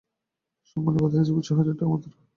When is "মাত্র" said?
1.91-2.09